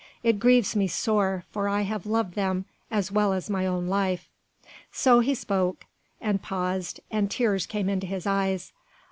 It 0.23 0.39
grieves 0.39 0.75
me 0.75 0.87
sore, 0.87 1.45
for 1.51 1.67
I 1.69 1.81
have 1.81 2.07
loved 2.07 2.33
them 2.33 2.65
as 2.89 3.11
well 3.11 3.33
as 3.33 3.51
my 3.51 3.67
own 3.67 3.85
life." 3.85 4.29
So 4.91 5.19
he 5.19 5.35
spoke, 5.35 5.85
and 6.19 6.41
paused, 6.41 7.01
and 7.11 7.29
tears 7.29 7.67
came 7.67 7.87
into 7.87 8.07
his 8.07 8.25
eyes. 8.25 8.73